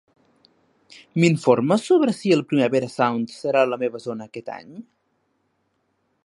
M'informes 1.23 1.85
sobre 1.89 2.15
si 2.21 2.33
el 2.37 2.41
Primavera 2.53 2.89
Sound 2.95 3.35
serà 3.35 3.63
a 3.67 3.71
la 3.75 3.81
meva 3.85 4.03
zona 4.07 4.29
aquest 4.31 4.51
any? 4.57 4.73